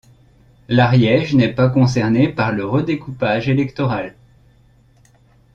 [0.67, 4.15] L'Ariège n'est pas concerné par le redécoupage électoral.